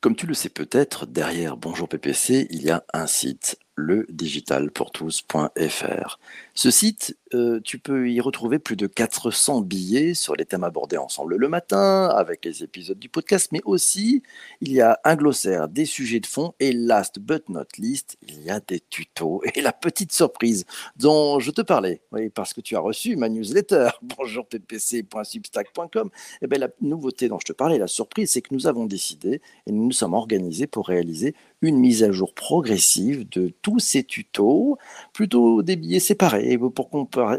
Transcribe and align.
Comme 0.00 0.14
tu 0.14 0.28
le 0.28 0.34
sais 0.34 0.48
peut-être, 0.48 1.06
derrière 1.06 1.56
Bonjour 1.56 1.88
PPC, 1.88 2.46
il 2.50 2.62
y 2.62 2.70
a 2.70 2.84
un 2.94 3.08
site, 3.08 3.58
le 3.78 4.04
digitalpourtous.fr. 4.10 6.18
Ce 6.54 6.70
site, 6.70 7.18
euh, 7.34 7.60
tu 7.62 7.78
peux 7.78 8.10
y 8.10 8.20
retrouver 8.20 8.58
plus 8.58 8.74
de 8.74 8.88
400 8.88 9.60
billets 9.60 10.14
sur 10.14 10.34
les 10.34 10.44
thèmes 10.44 10.64
abordés 10.64 10.96
ensemble 10.96 11.36
le 11.36 11.48
matin, 11.48 12.08
avec 12.08 12.44
les 12.44 12.64
épisodes 12.64 12.98
du 12.98 13.08
podcast, 13.08 13.50
mais 13.52 13.60
aussi 13.64 14.24
il 14.60 14.72
y 14.72 14.80
a 14.80 14.98
un 15.04 15.14
glossaire, 15.14 15.68
des 15.68 15.84
sujets 15.84 16.18
de 16.20 16.26
fond, 16.26 16.54
et 16.58 16.72
last 16.72 17.20
but 17.20 17.48
not 17.48 17.66
least, 17.78 18.16
il 18.26 18.42
y 18.42 18.50
a 18.50 18.58
des 18.60 18.80
tutos. 18.80 19.42
Et 19.54 19.60
la 19.60 19.72
petite 19.72 20.10
surprise 20.12 20.64
dont 20.96 21.38
je 21.38 21.52
te 21.52 21.62
parlais, 21.62 22.02
oui, 22.12 22.30
parce 22.30 22.52
que 22.52 22.60
tu 22.60 22.74
as 22.76 22.80
reçu 22.80 23.14
ma 23.14 23.28
newsletter, 23.28 23.90
bonjourppc.substack.com, 24.02 26.08
et 26.08 26.10
eh 26.42 26.48
bien 26.48 26.58
la 26.58 26.70
nouveauté 26.80 27.28
dont 27.28 27.38
je 27.38 27.46
te 27.46 27.52
parlais, 27.52 27.78
la 27.78 27.86
surprise, 27.86 28.32
c'est 28.32 28.42
que 28.42 28.52
nous 28.52 28.66
avons 28.66 28.86
décidé, 28.86 29.40
et 29.66 29.72
nous 29.72 29.84
nous 29.84 29.92
sommes 29.92 30.14
organisés 30.14 30.66
pour 30.66 30.88
réaliser 30.88 31.36
une 31.62 31.78
mise 31.78 32.02
à 32.02 32.10
jour 32.12 32.34
progressive 32.34 33.28
de 33.28 33.52
tous 33.68 33.80
ces 33.80 34.02
tutos, 34.02 34.78
plutôt 35.12 35.62
des 35.62 35.76
billets 35.76 36.00
séparés, 36.00 36.56
pour 36.74 36.88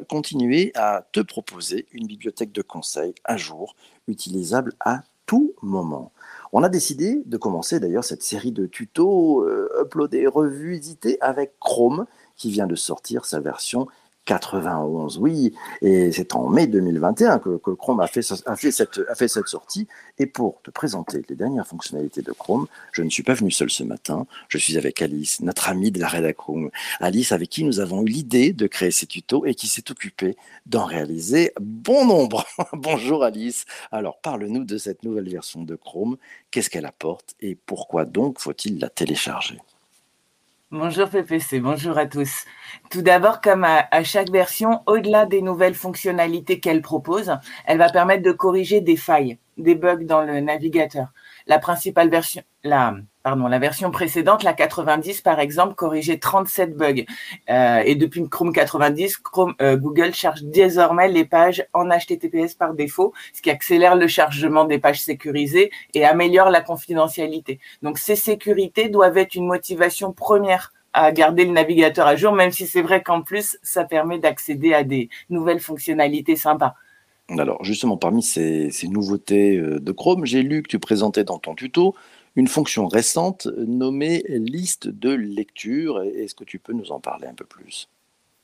continuer 0.07 0.71
à 0.75 1.03
te 1.11 1.21
proposer 1.21 1.87
une 1.91 2.05
bibliothèque 2.05 2.51
de 2.51 2.61
conseils 2.61 3.15
à 3.23 3.35
jour, 3.35 3.75
utilisable 4.07 4.73
à 4.79 5.01
tout 5.25 5.53
moment. 5.63 6.11
On 6.53 6.61
a 6.61 6.69
décidé 6.69 7.23
de 7.25 7.37
commencer 7.37 7.79
d'ailleurs 7.79 8.03
cette 8.03 8.21
série 8.21 8.51
de 8.51 8.67
tutos 8.67 9.43
euh, 9.43 9.69
uploadés, 9.81 10.27
revisités 10.27 11.19
avec 11.19 11.53
Chrome, 11.59 12.05
qui 12.35 12.51
vient 12.51 12.67
de 12.67 12.75
sortir 12.75 13.25
sa 13.25 13.39
version 13.39 13.87
91, 14.29 15.17
oui. 15.17 15.53
Et 15.81 16.11
c'est 16.11 16.35
en 16.35 16.49
mai 16.49 16.67
2021 16.67 17.39
que, 17.39 17.71
Chrome 17.73 17.99
a 17.99 18.05
fait, 18.05 18.21
cette, 18.21 19.47
sortie. 19.47 19.87
Et 20.19 20.27
pour 20.27 20.61
te 20.61 20.69
présenter 20.69 21.23
les 21.27 21.35
dernières 21.35 21.65
fonctionnalités 21.65 22.21
de 22.21 22.31
Chrome, 22.31 22.67
je 22.91 23.01
ne 23.01 23.09
suis 23.09 23.23
pas 23.23 23.33
venu 23.33 23.49
seul 23.49 23.71
ce 23.71 23.83
matin. 23.83 24.27
Je 24.47 24.59
suis 24.59 24.77
avec 24.77 25.01
Alice, 25.01 25.41
notre 25.41 25.69
amie 25.69 25.89
de 25.89 25.99
la 25.99 26.33
Chrome. 26.33 26.69
Alice, 26.99 27.31
avec 27.31 27.49
qui 27.49 27.63
nous 27.63 27.79
avons 27.79 28.03
eu 28.03 28.09
l'idée 28.09 28.53
de 28.53 28.67
créer 28.67 28.91
ces 28.91 29.07
tutos 29.07 29.47
et 29.47 29.55
qui 29.55 29.65
s'est 29.65 29.89
occupée 29.89 30.37
d'en 30.67 30.85
réaliser 30.85 31.51
bon 31.59 32.05
nombre. 32.05 32.45
Bonjour 32.73 33.23
Alice. 33.23 33.65
Alors, 33.91 34.19
parle-nous 34.19 34.63
de 34.63 34.77
cette 34.77 35.03
nouvelle 35.03 35.29
version 35.29 35.63
de 35.63 35.75
Chrome. 35.75 36.17
Qu'est-ce 36.51 36.69
qu'elle 36.69 36.85
apporte 36.85 37.33
et 37.41 37.55
pourquoi 37.55 38.05
donc 38.05 38.39
faut-il 38.39 38.77
la 38.79 38.89
télécharger? 38.89 39.57
Bonjour 40.71 41.09
PPC, 41.09 41.61
bonjour 41.61 41.97
à 41.97 42.05
tous. 42.05 42.45
Tout 42.91 43.01
d'abord, 43.01 43.41
comme 43.41 43.63
à, 43.63 44.03
chaque 44.03 44.29
version, 44.29 44.83
au-delà 44.85 45.25
des 45.25 45.41
nouvelles 45.41 45.73
fonctionnalités 45.73 46.59
qu'elle 46.59 46.83
propose, 46.83 47.31
elle 47.65 47.79
va 47.79 47.89
permettre 47.89 48.21
de 48.21 48.31
corriger 48.31 48.79
des 48.79 48.95
failles, 48.95 49.39
des 49.57 49.73
bugs 49.73 50.03
dans 50.03 50.21
le 50.21 50.41
navigateur. 50.41 51.07
La 51.47 51.57
principale 51.57 52.11
version, 52.11 52.43
la, 52.63 52.93
pardon, 53.23 53.47
la 53.47 53.59
version 53.59 53.91
précédente, 53.91 54.43
la 54.43 54.53
90 54.53 55.21
par 55.21 55.39
exemple, 55.39 55.75
corrigeait 55.75 56.17
37 56.17 56.75
bugs. 56.75 57.03
Euh, 57.49 57.81
et 57.85 57.95
depuis 57.95 58.27
Chrome 58.29 58.53
90, 58.53 59.17
Chrome, 59.17 59.55
euh, 59.61 59.77
Google 59.77 60.13
charge 60.13 60.43
désormais 60.43 61.09
les 61.09 61.25
pages 61.25 61.65
en 61.73 61.89
HTTPS 61.89 62.55
par 62.55 62.73
défaut, 62.73 63.13
ce 63.33 63.41
qui 63.41 63.49
accélère 63.49 63.95
le 63.95 64.07
chargement 64.07 64.65
des 64.65 64.79
pages 64.79 65.01
sécurisées 65.01 65.71
et 65.93 66.05
améliore 66.05 66.49
la 66.49 66.61
confidentialité. 66.61 67.59
Donc 67.81 67.97
ces 67.97 68.15
sécurités 68.15 68.89
doivent 68.89 69.17
être 69.17 69.35
une 69.35 69.47
motivation 69.47 70.13
première 70.13 70.73
à 70.93 71.11
garder 71.11 71.45
le 71.45 71.51
navigateur 71.51 72.07
à 72.07 72.15
jour, 72.15 72.33
même 72.33 72.51
si 72.51 72.65
c'est 72.65 72.81
vrai 72.81 73.03
qu'en 73.03 73.21
plus, 73.21 73.59
ça 73.61 73.83
permet 73.83 74.17
d'accéder 74.17 74.73
à 74.73 74.83
des 74.83 75.09
nouvelles 75.29 75.59
fonctionnalités 75.59 76.35
sympas. 76.35 76.73
Alors 77.37 77.63
justement, 77.63 77.95
parmi 77.95 78.23
ces, 78.23 78.71
ces 78.71 78.87
nouveautés 78.87 79.55
euh, 79.57 79.79
de 79.79 79.91
Chrome, 79.91 80.25
j'ai 80.25 80.41
lu 80.41 80.63
que 80.63 80.67
tu 80.67 80.79
présentais 80.79 81.23
dans 81.23 81.37
ton 81.37 81.53
tuto 81.53 81.93
une 82.35 82.47
fonction 82.47 82.87
récente 82.87 83.47
nommée 83.57 84.23
liste 84.27 84.87
de 84.87 85.11
lecture. 85.11 86.01
Est-ce 86.01 86.35
que 86.35 86.43
tu 86.43 86.59
peux 86.59 86.73
nous 86.73 86.91
en 86.91 86.99
parler 86.99 87.27
un 87.27 87.33
peu 87.33 87.45
plus? 87.45 87.89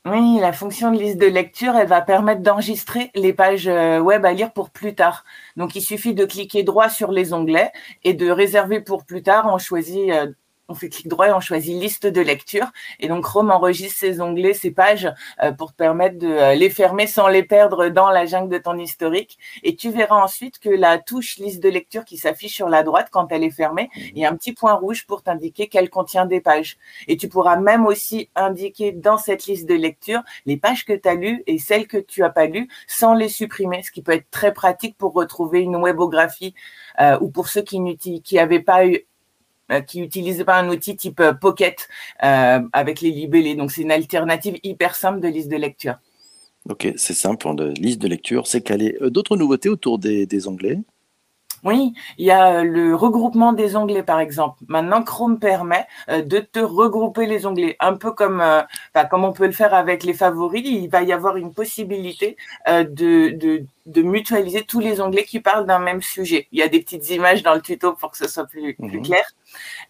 Oui, 0.06 0.38
la 0.40 0.52
fonction 0.52 0.92
de 0.92 0.98
liste 0.98 1.18
de 1.18 1.26
lecture, 1.26 1.74
elle 1.74 1.88
va 1.88 2.00
permettre 2.00 2.40
d'enregistrer 2.40 3.10
les 3.16 3.32
pages 3.32 3.66
euh, 3.66 3.98
web 3.98 4.24
à 4.24 4.32
lire 4.32 4.52
pour 4.52 4.70
plus 4.70 4.94
tard. 4.94 5.24
Donc, 5.56 5.74
il 5.74 5.82
suffit 5.82 6.14
de 6.14 6.24
cliquer 6.24 6.62
droit 6.62 6.88
sur 6.88 7.10
les 7.10 7.32
onglets 7.32 7.72
et 8.04 8.14
de 8.14 8.30
réserver 8.30 8.80
pour 8.80 9.04
plus 9.04 9.24
tard. 9.24 9.48
On 9.52 9.58
choisit 9.58 10.12
euh, 10.12 10.30
on 10.68 10.74
fait 10.74 10.88
clic 10.88 11.08
droit 11.08 11.28
et 11.28 11.32
on 11.32 11.40
choisit 11.40 11.80
liste 11.80 12.06
de 12.06 12.20
lecture. 12.20 12.66
Et 12.98 13.08
donc 13.08 13.24
Chrome 13.24 13.50
enregistre 13.50 13.98
ces 13.98 14.20
onglets, 14.20 14.54
ces 14.54 14.70
pages 14.70 15.12
euh, 15.42 15.52
pour 15.52 15.72
te 15.72 15.76
permettre 15.76 16.18
de 16.18 16.26
euh, 16.26 16.54
les 16.54 16.70
fermer 16.70 17.06
sans 17.06 17.28
les 17.28 17.42
perdre 17.42 17.88
dans 17.88 18.10
la 18.10 18.26
jungle 18.26 18.50
de 18.52 18.58
ton 18.58 18.76
historique. 18.78 19.38
Et 19.62 19.76
tu 19.76 19.90
verras 19.90 20.22
ensuite 20.22 20.58
que 20.58 20.68
la 20.68 20.98
touche 20.98 21.38
liste 21.38 21.62
de 21.62 21.68
lecture 21.68 22.04
qui 22.04 22.16
s'affiche 22.16 22.54
sur 22.54 22.68
la 22.68 22.82
droite 22.82 23.08
quand 23.10 23.30
elle 23.30 23.44
est 23.44 23.50
fermée, 23.50 23.90
il 23.94 24.18
y 24.18 24.24
a 24.24 24.30
un 24.30 24.36
petit 24.36 24.52
point 24.52 24.74
rouge 24.74 25.06
pour 25.06 25.22
t'indiquer 25.22 25.68
qu'elle 25.68 25.90
contient 25.90 26.26
des 26.26 26.40
pages. 26.40 26.78
Et 27.06 27.16
tu 27.16 27.28
pourras 27.28 27.56
même 27.56 27.86
aussi 27.86 28.30
indiquer 28.34 28.92
dans 28.92 29.18
cette 29.18 29.46
liste 29.46 29.68
de 29.68 29.74
lecture 29.74 30.22
les 30.46 30.56
pages 30.56 30.84
que 30.84 30.92
tu 30.92 31.08
as 31.08 31.14
lues 31.14 31.42
et 31.46 31.58
celles 31.58 31.86
que 31.86 31.98
tu 31.98 32.24
as 32.24 32.30
pas 32.30 32.46
lues 32.46 32.68
sans 32.88 33.14
les 33.14 33.28
supprimer, 33.28 33.82
ce 33.82 33.90
qui 33.90 34.02
peut 34.02 34.12
être 34.12 34.30
très 34.30 34.52
pratique 34.52 34.96
pour 34.98 35.12
retrouver 35.12 35.60
une 35.60 35.76
webographie 35.76 36.54
euh, 37.00 37.18
ou 37.20 37.30
pour 37.30 37.48
ceux 37.48 37.62
qui 37.62 37.80
n'avaient 38.32 38.60
pas 38.60 38.86
eu 38.86 39.06
euh, 39.72 39.80
qui 39.80 40.00
n'utilisent 40.00 40.44
pas 40.44 40.58
un 40.58 40.68
outil 40.68 40.96
type 40.96 41.18
euh, 41.18 41.32
Pocket 41.32 41.88
euh, 42.22 42.60
avec 42.72 43.00
les 43.00 43.10
libellés. 43.10 43.56
Donc, 43.56 43.72
c'est 43.72 43.82
une 43.82 43.90
alternative 43.90 44.58
hyper 44.62 44.94
simple 44.94 45.18
de 45.18 45.26
liste 45.26 45.48
de 45.48 45.56
lecture. 45.56 45.96
Ok, 46.68 46.92
c'est 46.96 47.14
simple, 47.14 47.52
de 47.56 47.70
liste 47.70 48.00
de 48.00 48.06
lecture, 48.06 48.46
c'est 48.46 48.60
calé. 48.60 48.96
D'autres 49.00 49.36
nouveautés 49.36 49.68
autour 49.68 49.98
des, 49.98 50.26
des 50.26 50.48
onglets 50.48 50.78
oui, 51.64 51.94
il 52.18 52.26
y 52.26 52.30
a 52.30 52.62
le 52.62 52.94
regroupement 52.94 53.52
des 53.52 53.74
onglets, 53.74 54.04
par 54.04 54.20
exemple. 54.20 54.62
Maintenant, 54.68 55.02
Chrome 55.02 55.40
permet 55.40 55.86
de 56.08 56.38
te 56.38 56.60
regrouper 56.60 57.26
les 57.26 57.44
onglets, 57.44 57.76
un 57.80 57.94
peu 57.94 58.12
comme, 58.12 58.44
comme 59.10 59.24
on 59.24 59.32
peut 59.32 59.46
le 59.46 59.52
faire 59.52 59.74
avec 59.74 60.04
les 60.04 60.12
favoris. 60.12 60.62
Il 60.64 60.88
va 60.88 61.02
y 61.02 61.12
avoir 61.12 61.36
une 61.36 61.52
possibilité 61.52 62.36
de, 62.68 63.30
de, 63.30 63.66
de 63.86 64.02
mutualiser 64.02 64.64
tous 64.64 64.80
les 64.80 65.00
onglets 65.00 65.24
qui 65.24 65.40
parlent 65.40 65.64
d'un 65.64 65.78
même 65.78 66.02
sujet. 66.02 66.48
Il 66.52 66.58
y 66.58 66.62
a 66.62 66.68
des 66.68 66.80
petites 66.80 67.08
images 67.10 67.42
dans 67.42 67.54
le 67.54 67.60
tuto 67.60 67.94
pour 67.94 68.10
que 68.10 68.18
ce 68.18 68.28
soit 68.28 68.46
plus, 68.46 68.74
plus 68.74 68.98
mhm. 68.98 69.02
clair. 69.02 69.24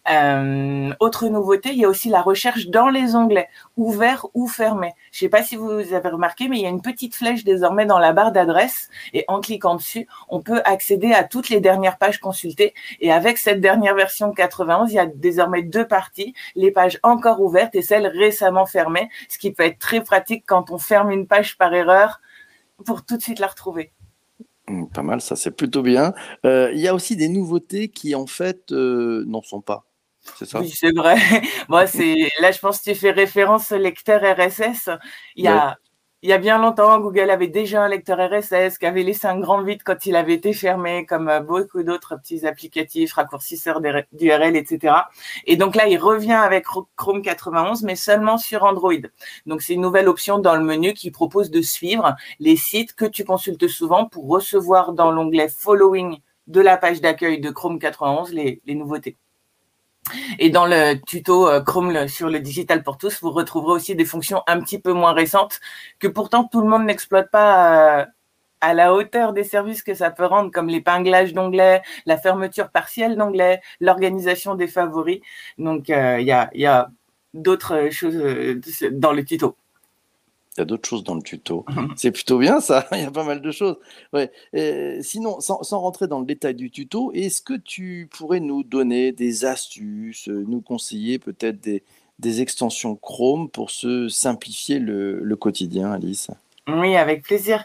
Euh, 0.09 0.93
autre 0.99 1.27
nouveauté, 1.27 1.69
il 1.69 1.79
y 1.79 1.85
a 1.85 1.89
aussi 1.89 2.09
la 2.09 2.21
recherche 2.21 2.67
dans 2.67 2.89
les 2.89 3.15
onglets, 3.15 3.49
ouverts 3.75 4.27
ou 4.35 4.47
fermés. 4.47 4.93
Je 5.11 5.17
ne 5.17 5.19
sais 5.21 5.29
pas 5.29 5.41
si 5.41 5.55
vous 5.55 5.93
avez 5.93 6.09
remarqué, 6.09 6.47
mais 6.47 6.57
il 6.57 6.61
y 6.61 6.65
a 6.67 6.69
une 6.69 6.81
petite 6.81 7.15
flèche 7.15 7.43
désormais 7.43 7.85
dans 7.85 7.97
la 7.97 8.13
barre 8.13 8.31
d'adresse 8.31 8.89
et 9.13 9.25
en 9.27 9.41
cliquant 9.41 9.75
dessus, 9.75 10.07
on 10.29 10.41
peut 10.41 10.61
accéder 10.63 11.13
à 11.13 11.23
toutes 11.23 11.49
les 11.49 11.59
dernières 11.59 11.97
pages 11.97 12.19
consultées. 12.19 12.75
Et 13.01 13.11
avec 13.11 13.39
cette 13.39 13.61
dernière 13.61 13.95
version 13.95 14.31
91, 14.31 14.91
il 14.91 14.95
y 14.95 14.99
a 14.99 15.07
désormais 15.07 15.63
deux 15.63 15.87
parties, 15.87 16.35
les 16.55 16.71
pages 16.71 16.99
encore 17.01 17.41
ouvertes 17.41 17.73
et 17.73 17.81
celles 17.81 18.07
récemment 18.07 18.67
fermées, 18.67 19.09
ce 19.27 19.39
qui 19.39 19.51
peut 19.51 19.63
être 19.63 19.79
très 19.79 20.01
pratique 20.01 20.43
quand 20.45 20.69
on 20.69 20.77
ferme 20.77 21.11
une 21.11 21.25
page 21.25 21.57
par 21.57 21.73
erreur 21.73 22.21
pour 22.85 23.05
tout 23.05 23.17
de 23.17 23.21
suite 23.21 23.39
la 23.39 23.47
retrouver. 23.47 23.93
Hmm, 24.67 24.87
pas 24.87 25.03
mal, 25.03 25.21
ça 25.21 25.35
c'est 25.35 25.51
plutôt 25.51 25.81
bien. 25.81 26.13
Euh, 26.45 26.71
il 26.73 26.79
y 26.79 26.87
a 26.87 26.93
aussi 26.93 27.15
des 27.15 27.29
nouveautés 27.29 27.89
qui 27.89 28.15
en 28.15 28.27
fait 28.27 28.71
euh, 28.71 29.23
n'en 29.25 29.41
sont 29.41 29.61
pas. 29.61 29.85
C'est 30.35 30.45
ça? 30.45 30.59
Oui, 30.59 30.69
c'est 30.69 30.93
vrai. 30.93 31.15
Moi, 31.69 31.87
c'est 31.87 32.29
là, 32.41 32.51
je 32.51 32.59
pense 32.59 32.79
que 32.79 32.91
tu 32.91 32.95
fais 32.95 33.11
référence 33.11 33.71
au 33.71 33.77
lecteur 33.77 34.21
RSS. 34.21 34.89
Il 35.35 35.45
y 35.45 35.47
a, 35.47 35.77
il 36.23 36.29
y 36.29 36.33
a 36.33 36.39
bien 36.39 36.57
longtemps, 36.57 36.99
Google 36.99 37.29
avait 37.29 37.47
déjà 37.47 37.83
un 37.83 37.87
lecteur 37.89 38.17
RSS 38.17 38.79
qui 38.79 38.87
avait 38.87 39.03
laissé 39.03 39.27
un 39.27 39.39
grand 39.39 39.61
vide 39.61 39.83
quand 39.83 40.07
il 40.07 40.15
avait 40.15 40.33
été 40.33 40.51
fermé, 40.51 41.05
comme 41.05 41.29
euh, 41.29 41.41
beaucoup 41.41 41.83
d'autres 41.83 42.15
petits 42.15 42.47
applicatifs, 42.47 43.13
raccourcisseurs 43.13 43.81
d'URL, 44.11 44.55
etc. 44.55 44.95
Et 45.45 45.57
donc 45.57 45.75
là, 45.75 45.87
il 45.87 45.99
revient 45.99 46.33
avec 46.33 46.65
Chrome 46.95 47.21
91, 47.21 47.83
mais 47.83 47.95
seulement 47.95 48.39
sur 48.39 48.63
Android. 48.63 48.93
Donc 49.45 49.61
c'est 49.61 49.75
une 49.75 49.81
nouvelle 49.81 50.07
option 50.07 50.39
dans 50.39 50.55
le 50.55 50.63
menu 50.63 50.93
qui 50.93 51.11
propose 51.11 51.51
de 51.51 51.61
suivre 51.61 52.15
les 52.39 52.55
sites 52.55 52.95
que 52.95 53.05
tu 53.05 53.23
consultes 53.23 53.67
souvent 53.67 54.07
pour 54.07 54.27
recevoir 54.27 54.93
dans 54.93 55.11
l'onglet 55.11 55.49
Following 55.49 56.17
de 56.47 56.61
la 56.61 56.77
page 56.77 56.99
d'accueil 56.99 57.39
de 57.39 57.51
Chrome 57.51 57.77
91 57.77 58.33
les 58.33 58.61
nouveautés. 58.65 59.17
Et 60.39 60.49
dans 60.49 60.65
le 60.65 60.95
tuto 61.05 61.47
euh, 61.47 61.61
Chrome 61.61 62.07
sur 62.07 62.29
le 62.29 62.39
digital 62.39 62.83
pour 62.83 62.97
tous, 62.97 63.21
vous 63.21 63.31
retrouverez 63.31 63.73
aussi 63.73 63.95
des 63.95 64.05
fonctions 64.05 64.43
un 64.47 64.59
petit 64.61 64.79
peu 64.79 64.93
moins 64.93 65.13
récentes 65.13 65.59
que 65.99 66.07
pourtant 66.07 66.45
tout 66.45 66.61
le 66.61 66.67
monde 66.67 66.85
n'exploite 66.85 67.29
pas 67.31 68.01
euh, 68.01 68.05
à 68.61 68.73
la 68.73 68.93
hauteur 68.93 69.33
des 69.33 69.43
services 69.43 69.83
que 69.83 69.93
ça 69.93 70.11
peut 70.11 70.25
rendre, 70.25 70.51
comme 70.51 70.67
l'épinglage 70.67 71.33
d'onglets, 71.33 71.81
la 72.05 72.17
fermeture 72.17 72.69
partielle 72.69 73.15
d'onglets, 73.15 73.61
l'organisation 73.79 74.55
des 74.55 74.67
favoris. 74.67 75.19
Donc, 75.57 75.89
euh, 75.89 76.19
il 76.19 76.27
y 76.27 76.31
a, 76.31 76.49
y 76.53 76.65
a 76.65 76.89
d'autres 77.33 77.89
choses 77.91 78.17
dans 78.91 79.13
le 79.13 79.23
tuto. 79.23 79.55
Il 80.57 80.61
y 80.61 80.63
a 80.63 80.65
d'autres 80.65 80.89
choses 80.89 81.03
dans 81.03 81.15
le 81.15 81.21
tuto. 81.21 81.65
C'est 81.95 82.11
plutôt 82.11 82.39
bien 82.39 82.59
ça, 82.59 82.87
il 82.91 82.99
y 82.99 83.05
a 83.05 83.11
pas 83.11 83.23
mal 83.23 83.41
de 83.41 83.51
choses. 83.51 83.77
Ouais. 84.13 84.31
sinon, 85.01 85.39
sans, 85.39 85.79
rentrer 85.79 86.07
dans 86.07 86.19
le 86.19 86.25
détail 86.25 86.55
du 86.55 86.71
tuto, 86.71 87.11
est-ce 87.13 87.41
que 87.41 87.53
tu 87.53 88.09
pourrais 88.11 88.39
nous 88.39 88.63
donner 88.63 89.11
des 89.11 89.45
astuces, 89.45 90.27
nous 90.27 90.61
conseiller 90.61 91.19
peut-être 91.19 91.59
des, 91.61 91.83
des, 92.19 92.41
extensions 92.41 92.95
Chrome 92.95 93.49
pour 93.49 93.69
se 93.69 94.09
simplifier 94.09 94.79
le, 94.79 95.19
le, 95.21 95.35
quotidien, 95.35 95.91
Alice? 95.91 96.29
Oui, 96.67 96.95
avec 96.95 97.23
plaisir. 97.23 97.63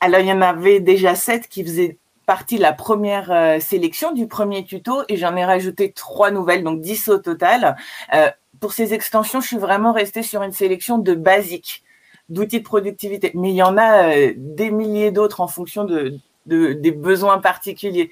Alors, 0.00 0.20
il 0.20 0.26
y 0.26 0.32
en 0.32 0.40
avait 0.40 0.80
déjà 0.80 1.14
sept 1.14 1.48
qui 1.48 1.62
faisaient 1.62 1.98
partie 2.30 2.58
de 2.58 2.62
la 2.62 2.72
première 2.72 3.32
euh, 3.32 3.58
sélection 3.58 4.12
du 4.12 4.28
premier 4.28 4.64
tuto 4.64 5.02
et 5.08 5.16
j'en 5.16 5.34
ai 5.34 5.44
rajouté 5.44 5.90
trois 5.90 6.30
nouvelles, 6.30 6.62
donc 6.62 6.80
10 6.80 7.08
au 7.08 7.18
total. 7.18 7.76
Euh, 8.14 8.30
pour 8.60 8.72
ces 8.72 8.94
extensions, 8.94 9.40
je 9.40 9.48
suis 9.48 9.56
vraiment 9.56 9.92
restée 9.92 10.22
sur 10.22 10.44
une 10.44 10.52
sélection 10.52 10.98
de 10.98 11.14
basiques, 11.14 11.82
d'outils 12.30 12.60
de 12.60 12.64
productivité. 12.64 13.32
Mais 13.34 13.50
il 13.50 13.56
y 13.56 13.62
en 13.62 13.76
a 13.76 14.14
euh, 14.14 14.32
des 14.36 14.70
milliers 14.70 15.10
d'autres 15.10 15.40
en 15.40 15.48
fonction 15.48 15.84
de, 15.84 16.14
de, 16.46 16.72
des 16.72 16.92
besoins 16.92 17.38
particuliers. 17.38 18.10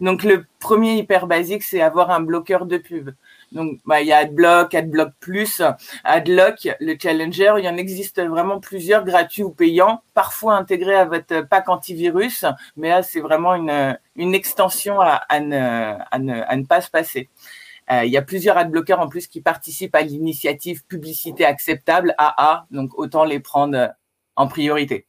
Donc 0.00 0.22
le 0.24 0.44
premier 0.58 0.96
hyper 0.96 1.26
basique, 1.26 1.62
c'est 1.62 1.80
avoir 1.80 2.10
un 2.10 2.20
bloqueur 2.20 2.66
de 2.66 2.76
pub. 2.76 3.10
Donc, 3.52 3.80
bah, 3.84 4.00
il 4.00 4.08
y 4.08 4.12
a 4.12 4.18
AdBlock, 4.18 4.74
AdBlock 4.74 5.12
Plus, 5.20 5.62
AdLock, 6.04 6.68
le 6.80 6.96
Challenger. 6.98 7.54
Il 7.58 7.64
y 7.64 7.68
en 7.68 7.76
existe 7.76 8.20
vraiment 8.20 8.60
plusieurs 8.60 9.04
gratuits 9.04 9.42
ou 9.42 9.50
payants, 9.50 10.02
parfois 10.14 10.54
intégrés 10.54 10.94
à 10.94 11.04
votre 11.04 11.42
pack 11.42 11.68
antivirus, 11.68 12.46
mais 12.76 12.88
là, 12.88 13.02
c'est 13.02 13.20
vraiment 13.20 13.54
une, 13.54 13.98
une 14.16 14.34
extension 14.34 15.00
à, 15.00 15.20
à, 15.28 15.40
ne, 15.40 15.94
à, 16.10 16.18
ne, 16.18 16.40
à 16.40 16.56
ne 16.56 16.64
pas 16.64 16.80
se 16.80 16.90
passer. 16.90 17.28
Euh, 17.92 18.04
il 18.04 18.10
y 18.10 18.16
a 18.16 18.22
plusieurs 18.22 18.56
adblockers 18.56 19.00
en 19.00 19.08
plus 19.08 19.26
qui 19.26 19.40
participent 19.40 19.94
à 19.94 20.02
l'initiative 20.02 20.84
publicité 20.86 21.44
acceptable 21.44 22.14
AA, 22.18 22.66
donc 22.70 22.98
autant 22.98 23.24
les 23.24 23.40
prendre 23.40 23.92
en 24.36 24.48
priorité. 24.48 25.06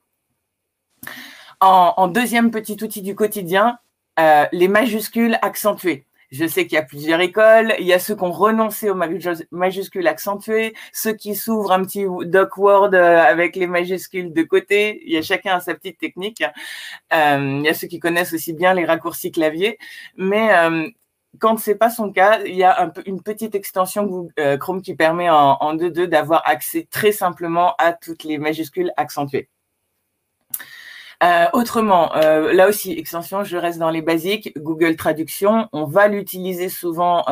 En, 1.60 2.08
deuxième 2.10 2.52
petit 2.52 2.78
outil 2.84 3.02
du 3.02 3.16
quotidien, 3.16 3.80
euh, 4.20 4.46
les 4.52 4.68
majuscules 4.68 5.40
accentuées. 5.42 6.06
Je 6.34 6.48
sais 6.48 6.66
qu'il 6.66 6.74
y 6.74 6.80
a 6.80 6.84
plusieurs 6.84 7.22
écoles. 7.22 7.76
Il 7.78 7.86
y 7.86 7.94
a 7.94 8.00
ceux 8.00 8.16
qui 8.16 8.24
ont 8.24 8.32
renoncé 8.32 8.90
aux 8.90 8.98
majuscules 9.52 10.08
accentuées, 10.08 10.74
ceux 10.92 11.14
qui 11.14 11.36
s'ouvrent 11.36 11.72
un 11.72 11.84
petit 11.84 12.06
doc 12.26 12.58
Word 12.58 12.96
euh, 12.96 13.22
avec 13.22 13.56
les 13.56 13.68
majuscules 13.68 14.34
de 14.34 14.42
côté. 14.42 15.00
Il 15.06 15.14
y 15.14 15.18
a 15.18 15.22
chacun 15.22 15.60
sa 15.60 15.76
petite 15.76 16.00
technique. 16.00 16.44
Euh, 17.14 17.60
il 17.60 17.66
y 17.66 17.70
a 17.70 17.76
ceux 17.76 17.86
qui 17.86 18.00
connaissent 18.00 18.34
aussi 18.34 18.54
bien 18.54 18.74
les 18.74 18.84
raccourcis 18.84 19.32
clavier. 19.32 19.78
Mais 20.18 20.52
euh, 20.56 20.88
quand 21.40 21.58
c'est 21.58 21.76
pas 21.76 21.90
son 21.90 22.12
cas, 22.12 22.40
il 22.46 22.56
y 22.56 22.64
a 22.64 22.92
une 23.06 23.22
petite 23.22 23.56
extension 23.56 24.30
euh, 24.40 24.58
Chrome 24.58 24.82
qui 24.82 24.96
permet 24.96 25.30
en, 25.30 25.58
en 25.60 25.76
2.2 25.76 26.06
d'avoir 26.06 26.42
accès 26.48 26.88
très 26.90 27.12
simplement 27.12 27.76
à 27.78 27.94
toutes 27.94 28.24
les 28.24 28.38
majuscules 28.38 28.92
accentuées. 28.98 29.50
Euh, 31.24 31.46
autrement, 31.54 32.16
euh, 32.18 32.52
là 32.52 32.68
aussi, 32.68 32.92
extension, 32.92 33.44
je 33.44 33.56
reste 33.56 33.80
dans 33.80 33.90
les 33.90 34.02
basiques. 34.02 34.52
Google 34.58 34.96
Traduction, 34.96 35.70
on 35.72 35.86
va 35.86 36.08
l'utiliser 36.08 36.70
souvent, 36.70 37.24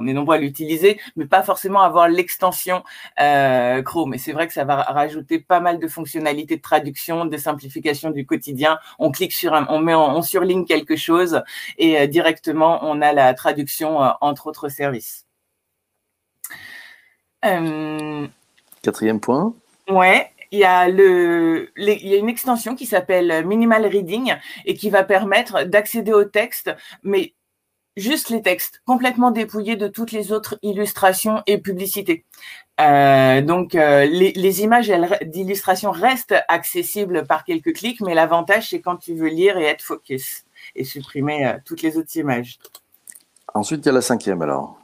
on 0.00 0.06
est 0.06 0.12
nombreux 0.12 0.36
à 0.36 0.38
l'utiliser, 0.38 1.00
mais 1.16 1.26
pas 1.26 1.42
forcément 1.42 1.82
avoir 1.82 2.08
l'extension 2.08 2.82
euh, 3.20 3.82
Chrome. 3.82 4.14
Et 4.14 4.18
c'est 4.18 4.32
vrai 4.32 4.46
que 4.46 4.52
ça 4.52 4.64
va 4.64 4.82
rajouter 4.82 5.38
pas 5.38 5.60
mal 5.60 5.78
de 5.78 5.86
fonctionnalités 5.86 6.56
de 6.56 6.62
traduction, 6.62 7.26
de 7.26 7.36
simplification 7.36 8.10
du 8.10 8.26
quotidien. 8.26 8.78
On 8.98 9.10
clique 9.10 9.32
sur 9.32 9.54
un, 9.54 9.66
on 9.68 9.78
met, 9.78 9.94
on 9.94 10.22
surligne 10.22 10.64
quelque 10.64 10.96
chose 10.96 11.42
et 11.78 12.00
euh, 12.00 12.06
directement 12.06 12.80
on 12.82 13.02
a 13.02 13.12
la 13.12 13.34
traduction 13.34 14.02
euh, 14.02 14.10
entre 14.20 14.46
autres 14.46 14.68
services. 14.68 15.26
Quatrième 18.82 19.20
point. 19.20 19.54
Ouais, 19.88 20.30
il 20.50 20.58
y 20.58 20.64
a 20.64 20.88
le, 20.88 21.70
il 21.76 22.08
y 22.08 22.14
a 22.14 22.18
une 22.18 22.28
extension 22.28 22.74
qui 22.74 22.86
s'appelle 22.86 23.46
Minimal 23.46 23.86
Reading 23.86 24.34
et 24.64 24.74
qui 24.74 24.90
va 24.90 25.04
permettre 25.04 25.64
d'accéder 25.64 26.12
au 26.12 26.24
texte, 26.24 26.74
mais 27.02 27.34
juste 28.00 28.30
les 28.30 28.42
textes, 28.42 28.82
complètement 28.86 29.30
dépouillés 29.30 29.76
de 29.76 29.88
toutes 29.88 30.12
les 30.12 30.32
autres 30.32 30.58
illustrations 30.62 31.42
et 31.46 31.58
publicités. 31.58 32.24
Euh, 32.80 33.42
donc 33.42 33.74
euh, 33.74 34.06
les, 34.06 34.32
les, 34.32 34.62
images 34.62 34.90
d'illustration 35.22 35.90
restent 35.90 36.34
accessibles 36.48 37.26
par 37.26 37.44
quelques 37.44 37.74
clics, 37.74 38.00
mais 38.00 38.14
l'avantage 38.14 38.70
c'est 38.70 38.80
quand 38.80 38.96
tu 38.96 39.14
veux 39.14 39.28
lire 39.28 39.58
et 39.58 39.64
être 39.64 39.82
focus 39.82 40.44
et 40.74 40.84
supprimer 40.84 41.46
euh, 41.46 41.52
toutes 41.66 41.82
les 41.82 41.98
autres 41.98 42.16
images. 42.16 42.58
Ensuite, 43.52 43.84
il 43.84 43.86
y 43.86 43.90
a 43.90 43.92
la 43.92 44.00
cinquième 44.00 44.40
alors. 44.40 44.79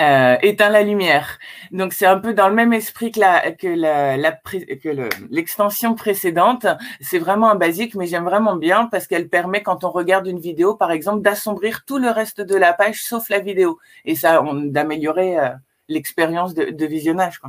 Euh, 0.00 0.38
éteint 0.40 0.70
la 0.70 0.82
lumière. 0.82 1.38
Donc 1.72 1.92
c'est 1.92 2.06
un 2.06 2.18
peu 2.18 2.32
dans 2.32 2.48
le 2.48 2.54
même 2.54 2.72
esprit 2.72 3.12
que 3.12 3.20
la 3.20 3.52
que 3.52 3.66
la, 3.66 4.32
que 4.32 5.08
l'extension 5.30 5.94
précédente. 5.94 6.66
C'est 7.02 7.18
vraiment 7.18 7.50
un 7.50 7.54
basique, 7.54 7.94
mais 7.94 8.06
j'aime 8.06 8.24
vraiment 8.24 8.56
bien 8.56 8.86
parce 8.86 9.06
qu'elle 9.06 9.28
permet 9.28 9.62
quand 9.62 9.84
on 9.84 9.90
regarde 9.90 10.26
une 10.26 10.38
vidéo, 10.38 10.74
par 10.74 10.90
exemple, 10.90 11.20
d'assombrir 11.20 11.84
tout 11.84 11.98
le 11.98 12.08
reste 12.08 12.40
de 12.40 12.56
la 12.56 12.72
page 12.72 13.02
sauf 13.02 13.28
la 13.28 13.40
vidéo, 13.40 13.78
et 14.06 14.14
ça 14.14 14.42
d'améliorer 14.64 15.38
euh, 15.38 15.50
l'expérience 15.88 16.54
de, 16.54 16.86
visionnage. 16.86 17.40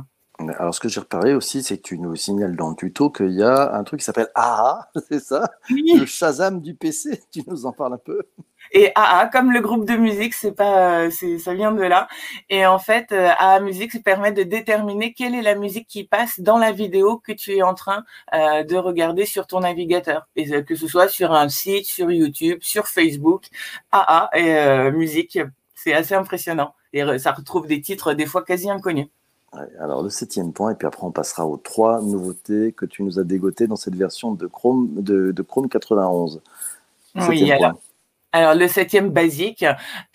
Alors, 0.50 0.74
ce 0.74 0.80
que 0.80 0.88
j'ai 0.88 1.00
repéré 1.00 1.34
aussi, 1.34 1.62
c'est 1.62 1.78
que 1.78 1.82
tu 1.82 1.98
nous 1.98 2.16
signales 2.16 2.56
dans 2.56 2.70
le 2.70 2.76
tuto 2.76 3.10
qu'il 3.10 3.32
y 3.32 3.42
a 3.42 3.74
un 3.74 3.84
truc 3.84 4.00
qui 4.00 4.04
s'appelle 4.04 4.28
AA, 4.34 4.90
c'est 5.08 5.20
ça? 5.20 5.50
Oui. 5.70 5.94
Le 5.98 6.06
Shazam 6.06 6.60
du 6.60 6.74
PC. 6.74 7.22
Tu 7.32 7.42
nous 7.46 7.66
en 7.66 7.72
parles 7.72 7.94
un 7.94 7.98
peu? 7.98 8.22
Et 8.72 8.92
AA, 8.94 9.28
comme 9.28 9.52
le 9.52 9.60
groupe 9.60 9.86
de 9.86 9.96
musique, 9.96 10.34
c'est 10.34 10.52
pas, 10.52 11.10
c'est, 11.10 11.38
ça 11.38 11.54
vient 11.54 11.72
de 11.72 11.82
là. 11.82 12.08
Et 12.48 12.64
en 12.66 12.78
fait, 12.78 13.12
AA 13.12 13.60
Musique 13.60 14.02
permet 14.04 14.32
de 14.32 14.42
déterminer 14.42 15.12
quelle 15.12 15.34
est 15.34 15.42
la 15.42 15.54
musique 15.54 15.88
qui 15.88 16.04
passe 16.04 16.40
dans 16.40 16.58
la 16.58 16.72
vidéo 16.72 17.18
que 17.18 17.32
tu 17.32 17.52
es 17.56 17.62
en 17.62 17.74
train 17.74 18.04
euh, 18.34 18.62
de 18.64 18.76
regarder 18.76 19.26
sur 19.26 19.46
ton 19.46 19.60
navigateur, 19.60 20.28
et 20.36 20.64
que 20.64 20.74
ce 20.74 20.86
soit 20.86 21.08
sur 21.08 21.32
un 21.32 21.48
site, 21.48 21.86
sur 21.86 22.10
YouTube, 22.10 22.58
sur 22.62 22.88
Facebook. 22.88 23.46
AA 23.90 24.30
et 24.34 24.54
euh, 24.56 24.92
musique, 24.92 25.38
c'est 25.74 25.92
assez 25.92 26.14
impressionnant. 26.14 26.74
Et 26.92 27.18
ça 27.18 27.32
retrouve 27.32 27.66
des 27.66 27.80
titres 27.80 28.14
des 28.14 28.26
fois 28.26 28.42
quasi 28.44 28.70
inconnus. 28.70 29.08
Alors 29.78 30.02
le 30.02 30.08
septième 30.08 30.52
point, 30.52 30.70
et 30.72 30.74
puis 30.74 30.86
après 30.86 31.04
on 31.04 31.10
passera 31.10 31.46
aux 31.46 31.58
trois 31.58 32.00
nouveautés 32.00 32.72
que 32.72 32.86
tu 32.86 33.02
nous 33.02 33.18
as 33.18 33.24
dégotées 33.24 33.66
dans 33.66 33.76
cette 33.76 33.94
version 33.94 34.32
de 34.32 34.46
Chrome, 34.46 35.02
de, 35.02 35.30
de 35.30 35.42
Chrome 35.42 35.68
91. 35.68 36.40
Oui, 37.28 37.52
alors, 37.52 37.78
alors, 38.34 38.54
le 38.54 38.66
septième 38.66 39.10
basique, 39.10 39.62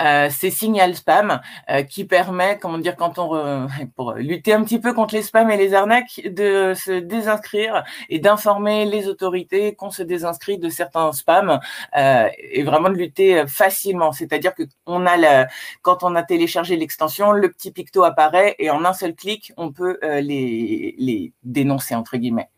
euh, 0.01 0.27
c'est 0.31 0.49
Signal 0.49 0.95
Spam, 0.95 1.39
euh, 1.69 1.83
qui 1.83 2.03
permet, 2.03 2.57
comment 2.57 2.79
dire, 2.79 2.95
quand 2.95 3.19
on 3.19 3.67
pour 3.95 4.13
lutter 4.13 4.53
un 4.53 4.63
petit 4.63 4.79
peu 4.79 4.93
contre 4.93 5.13
les 5.13 5.21
spams 5.21 5.51
et 5.51 5.57
les 5.57 5.75
arnaques, 5.75 6.21
de 6.25 6.73
se 6.75 6.99
désinscrire 6.99 7.83
et 8.09 8.17
d'informer 8.17 8.85
les 8.85 9.07
autorités 9.07 9.75
qu'on 9.75 9.91
se 9.91 10.01
désinscrit 10.01 10.57
de 10.57 10.67
certains 10.69 11.11
spams 11.11 11.59
euh, 11.95 12.27
et 12.39 12.63
vraiment 12.63 12.89
de 12.89 12.95
lutter 12.95 13.45
facilement. 13.45 14.11
C'est-à-dire 14.11 14.55
que 14.55 14.63
on 14.87 15.05
a 15.05 15.15
la, 15.15 15.47
quand 15.83 16.03
on 16.03 16.15
a 16.15 16.23
téléchargé 16.23 16.75
l'extension, 16.75 17.31
le 17.31 17.51
petit 17.51 17.71
picto 17.71 18.03
apparaît 18.03 18.55
et 18.57 18.71
en 18.71 18.83
un 18.83 18.93
seul 18.93 19.13
clic, 19.13 19.53
on 19.57 19.71
peut 19.71 19.99
euh, 20.03 20.21
les, 20.21 20.95
les 20.97 21.33
dénoncer 21.43 21.93
entre 21.93 22.17
guillemets. 22.17 22.49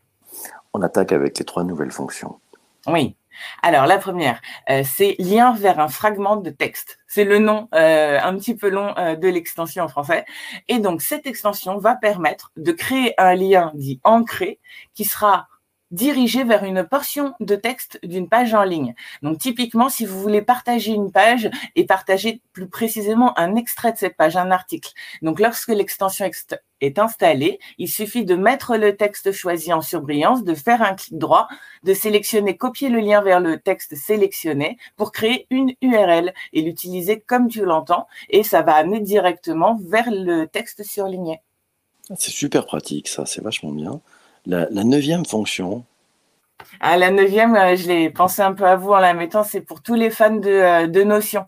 On 0.72 0.80
attaque 0.80 1.12
avec 1.12 1.38
les 1.38 1.44
trois 1.44 1.64
nouvelles 1.64 1.90
fonctions. 1.90 2.40
Oui. 2.86 3.14
Alors, 3.62 3.86
la 3.86 3.98
première, 3.98 4.40
euh, 4.68 4.82
c'est 4.84 5.16
lien 5.18 5.52
vers 5.54 5.78
un 5.80 5.88
fragment 5.88 6.36
de 6.36 6.50
texte. 6.50 6.98
C'est 7.06 7.24
le 7.24 7.38
nom 7.38 7.68
euh, 7.74 8.18
un 8.20 8.36
petit 8.36 8.54
peu 8.54 8.68
long 8.68 8.94
euh, 8.98 9.16
de 9.16 9.28
l'extension 9.28 9.84
en 9.84 9.88
français. 9.88 10.24
Et 10.68 10.78
donc, 10.78 11.02
cette 11.02 11.26
extension 11.26 11.78
va 11.78 11.94
permettre 11.94 12.52
de 12.56 12.72
créer 12.72 13.14
un 13.20 13.34
lien 13.34 13.72
dit 13.74 14.00
ancré 14.04 14.60
qui 14.94 15.04
sera 15.04 15.48
dirigé 15.90 16.44
vers 16.44 16.64
une 16.64 16.84
portion 16.84 17.34
de 17.40 17.56
texte 17.56 17.98
d'une 18.02 18.28
page 18.28 18.54
en 18.54 18.62
ligne. 18.62 18.94
Donc 19.22 19.38
typiquement, 19.38 19.88
si 19.88 20.06
vous 20.06 20.20
voulez 20.20 20.42
partager 20.42 20.92
une 20.92 21.10
page 21.10 21.50
et 21.76 21.84
partager 21.84 22.40
plus 22.52 22.68
précisément 22.68 23.38
un 23.38 23.56
extrait 23.56 23.92
de 23.92 23.98
cette 23.98 24.16
page, 24.16 24.36
un 24.36 24.50
article. 24.50 24.92
Donc 25.22 25.40
lorsque 25.40 25.68
l'extension 25.68 26.28
est 26.80 26.98
installée, 26.98 27.58
il 27.78 27.88
suffit 27.88 28.24
de 28.24 28.34
mettre 28.34 28.76
le 28.76 28.96
texte 28.96 29.32
choisi 29.32 29.72
en 29.72 29.82
surbrillance, 29.82 30.44
de 30.44 30.54
faire 30.54 30.82
un 30.82 30.94
clic 30.94 31.18
droit, 31.18 31.48
de 31.82 31.94
sélectionner, 31.94 32.56
copier 32.56 32.88
le 32.88 33.00
lien 33.00 33.20
vers 33.20 33.40
le 33.40 33.58
texte 33.58 33.96
sélectionné 33.96 34.78
pour 34.96 35.12
créer 35.12 35.46
une 35.50 35.72
URL 35.82 36.32
et 36.52 36.62
l'utiliser 36.62 37.20
comme 37.20 37.48
tu 37.48 37.64
l'entends 37.64 38.06
et 38.28 38.42
ça 38.42 38.62
va 38.62 38.74
amener 38.74 39.00
directement 39.00 39.78
vers 39.82 40.10
le 40.10 40.46
texte 40.46 40.82
surligné. 40.82 41.40
C'est 42.16 42.32
super 42.32 42.66
pratique, 42.66 43.08
ça, 43.08 43.24
c'est 43.24 43.42
vachement 43.42 43.70
bien. 43.70 44.00
La, 44.46 44.66
neuvième 44.70 45.24
fonction. 45.24 45.84
Ah, 46.80 46.96
la 46.96 47.10
neuvième, 47.10 47.56
euh, 47.56 47.76
je 47.76 47.88
l'ai 47.88 48.10
pensé 48.10 48.42
un 48.42 48.52
peu 48.52 48.64
à 48.64 48.76
vous 48.76 48.90
en 48.90 48.98
la 48.98 49.14
mettant, 49.14 49.44
c'est 49.44 49.60
pour 49.60 49.82
tous 49.82 49.94
les 49.94 50.10
fans 50.10 50.30
de, 50.34 50.48
euh, 50.48 51.04
Notion. 51.04 51.46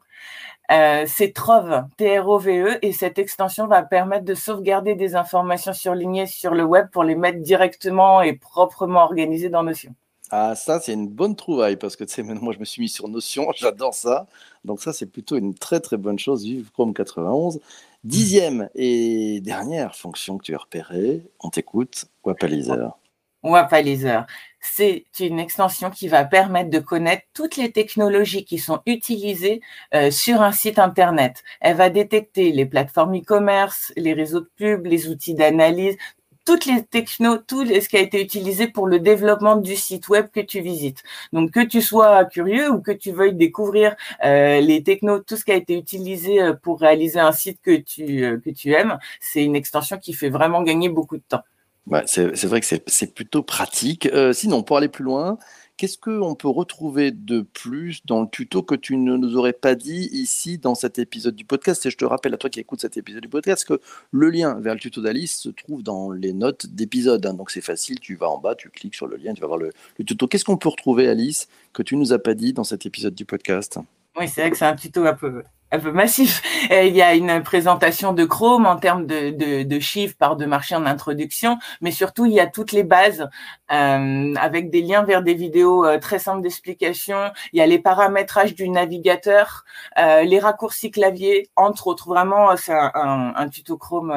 Euh, 0.70 1.04
c'est 1.06 1.32
Trove, 1.32 1.84
T-R-O-V-E, 1.96 2.78
et 2.82 2.92
cette 2.92 3.18
extension 3.18 3.66
va 3.66 3.82
permettre 3.82 4.24
de 4.24 4.34
sauvegarder 4.34 4.94
des 4.94 5.16
informations 5.16 5.72
surlignées 5.72 6.26
sur 6.26 6.54
le 6.54 6.64
web 6.64 6.88
pour 6.90 7.04
les 7.04 7.14
mettre 7.14 7.40
directement 7.40 8.22
et 8.22 8.34
proprement 8.34 9.02
organisées 9.04 9.48
dans 9.50 9.62
Notion. 9.62 9.94
Ah, 10.34 10.54
ça, 10.54 10.80
c'est 10.80 10.94
une 10.94 11.08
bonne 11.08 11.36
trouvaille 11.36 11.76
parce 11.76 11.94
que 11.94 12.04
tu 12.04 12.14
sais, 12.14 12.22
moi, 12.22 12.54
je 12.54 12.58
me 12.58 12.64
suis 12.64 12.80
mis 12.80 12.88
sur 12.88 13.06
Notion, 13.06 13.52
j'adore 13.54 13.92
ça. 13.92 14.26
Donc, 14.64 14.80
ça, 14.80 14.94
c'est 14.94 15.04
plutôt 15.04 15.36
une 15.36 15.54
très, 15.54 15.78
très 15.78 15.98
bonne 15.98 16.18
chose. 16.18 16.42
Vive 16.44 16.70
Chrome 16.72 16.94
91. 16.94 17.60
Dixième 18.02 18.70
et 18.74 19.40
dernière 19.42 19.94
fonction 19.94 20.38
que 20.38 20.44
tu 20.44 20.54
as 20.54 20.58
repérée, 20.58 21.22
on 21.38 21.50
t'écoute, 21.50 22.06
Wapalizer. 22.24 22.96
Wapalizer, 23.42 24.24
c'est 24.60 25.04
une 25.20 25.38
extension 25.38 25.90
qui 25.90 26.08
va 26.08 26.24
permettre 26.24 26.70
de 26.70 26.78
connaître 26.78 27.24
toutes 27.34 27.56
les 27.56 27.70
technologies 27.70 28.44
qui 28.44 28.58
sont 28.58 28.80
utilisées 28.86 29.60
euh, 29.94 30.10
sur 30.10 30.40
un 30.40 30.52
site 30.52 30.78
internet. 30.78 31.44
Elle 31.60 31.76
va 31.76 31.90
détecter 31.90 32.52
les 32.52 32.64
plateformes 32.64 33.16
e-commerce, 33.16 33.92
les 33.96 34.14
réseaux 34.14 34.40
de 34.40 34.50
pub, 34.56 34.86
les 34.86 35.08
outils 35.08 35.34
d'analyse, 35.34 35.96
toutes 36.44 36.66
les 36.66 36.82
technos, 36.82 37.38
tout 37.38 37.64
ce 37.64 37.88
qui 37.88 37.96
a 37.96 38.00
été 38.00 38.20
utilisé 38.20 38.66
pour 38.66 38.86
le 38.86 38.98
développement 38.98 39.56
du 39.56 39.76
site 39.76 40.08
web 40.08 40.26
que 40.32 40.40
tu 40.40 40.60
visites. 40.60 41.02
Donc 41.32 41.52
que 41.52 41.64
tu 41.64 41.80
sois 41.80 42.24
curieux 42.24 42.70
ou 42.70 42.80
que 42.80 42.92
tu 42.92 43.12
veuilles 43.12 43.34
découvrir 43.34 43.94
euh, 44.24 44.60
les 44.60 44.82
technos, 44.82 45.20
tout 45.20 45.36
ce 45.36 45.44
qui 45.44 45.52
a 45.52 45.56
été 45.56 45.76
utilisé 45.76 46.42
euh, 46.42 46.54
pour 46.54 46.80
réaliser 46.80 47.20
un 47.20 47.32
site 47.32 47.60
que 47.62 47.76
tu 47.76 48.24
euh, 48.24 48.38
que 48.38 48.50
tu 48.50 48.72
aimes, 48.72 48.98
c'est 49.20 49.44
une 49.44 49.56
extension 49.56 49.98
qui 49.98 50.12
fait 50.12 50.30
vraiment 50.30 50.62
gagner 50.62 50.88
beaucoup 50.88 51.16
de 51.16 51.22
temps. 51.28 51.42
Ouais, 51.88 52.02
c'est 52.06 52.44
vrai 52.44 52.60
que 52.60 52.66
c'est 52.86 53.14
plutôt 53.14 53.42
pratique. 53.42 54.08
sinon, 54.32 54.62
pour 54.62 54.76
aller 54.76 54.88
plus 54.88 55.02
loin, 55.02 55.36
Qu'est-ce 55.76 55.98
qu'on 55.98 56.34
peut 56.34 56.48
retrouver 56.48 57.10
de 57.10 57.40
plus 57.40 58.04
dans 58.06 58.22
le 58.22 58.28
tuto 58.28 58.62
que 58.62 58.74
tu 58.74 58.96
ne 58.96 59.16
nous 59.16 59.36
aurais 59.36 59.52
pas 59.52 59.74
dit 59.74 60.08
ici 60.12 60.58
dans 60.58 60.74
cet 60.74 60.98
épisode 60.98 61.34
du 61.34 61.44
podcast? 61.44 61.84
Et 61.86 61.90
je 61.90 61.96
te 61.96 62.04
rappelle 62.04 62.34
à 62.34 62.36
toi 62.36 62.50
qui 62.50 62.60
écoutes 62.60 62.80
cet 62.80 62.96
épisode 62.96 63.22
du 63.22 63.28
podcast 63.28 63.66
que 63.66 63.80
le 64.12 64.30
lien 64.30 64.60
vers 64.60 64.74
le 64.74 64.80
tuto 64.80 65.00
d'Alice 65.00 65.36
se 65.38 65.48
trouve 65.48 65.82
dans 65.82 66.12
les 66.12 66.32
notes 66.32 66.66
d'épisode. 66.66 67.24
Hein. 67.26 67.34
donc 67.34 67.50
c'est 67.50 67.62
facile, 67.62 67.98
tu 67.98 68.14
vas 68.14 68.28
en 68.28 68.38
bas, 68.38 68.54
tu 68.54 68.70
cliques 68.70 68.94
sur 68.94 69.06
le 69.06 69.16
lien, 69.16 69.34
tu 69.34 69.40
vas 69.40 69.48
voir 69.48 69.58
le, 69.58 69.70
le 69.98 70.04
tuto. 70.04 70.28
Qu'est-ce 70.28 70.44
qu'on 70.44 70.56
peut 70.56 70.68
retrouver, 70.68 71.08
Alice, 71.08 71.48
que 71.72 71.82
tu 71.82 71.96
nous 71.96 72.12
as 72.12 72.18
pas 72.18 72.34
dit 72.34 72.52
dans 72.52 72.64
cet 72.64 72.86
épisode 72.86 73.14
du 73.14 73.24
podcast? 73.24 73.78
Oui, 74.16 74.28
c'est 74.28 74.42
vrai 74.42 74.50
que 74.50 74.58
c'est 74.58 74.66
un 74.66 74.76
tuto 74.76 75.04
un 75.04 75.14
peu 75.14 75.42
un 75.72 75.78
peu 75.78 75.90
massif. 75.90 76.42
il 76.70 76.94
y 76.94 77.02
a 77.02 77.14
une 77.14 77.42
présentation 77.42 78.12
de 78.12 78.24
Chrome 78.24 78.66
en 78.66 78.76
termes 78.76 79.06
de, 79.06 79.30
de, 79.62 79.80
chiffres 79.80 80.14
par 80.18 80.36
de 80.36 80.44
marché 80.44 80.76
en 80.76 80.84
introduction, 80.84 81.58
mais 81.80 81.90
surtout 81.90 82.26
il 82.26 82.32
y 82.32 82.40
a 82.40 82.46
toutes 82.46 82.72
les 82.72 82.84
bases 82.84 83.28
euh, 83.72 84.34
avec 84.36 84.70
des 84.70 84.82
liens 84.82 85.02
vers 85.02 85.22
des 85.22 85.34
vidéos 85.34 85.84
euh, 85.86 85.98
très 85.98 86.18
simples 86.18 86.42
d'explication. 86.42 87.32
Il 87.52 87.58
y 87.58 87.62
a 87.62 87.66
les 87.66 87.78
paramétrages 87.78 88.54
du 88.54 88.68
navigateur, 88.68 89.64
euh, 89.98 90.22
les 90.22 90.38
raccourcis 90.38 90.90
clavier, 90.90 91.48
entre 91.56 91.86
autres. 91.86 92.06
Vraiment, 92.06 92.54
c'est 92.56 92.74
un, 92.74 93.32
un, 93.34 93.48
tuto 93.48 93.78
Chrome 93.78 94.14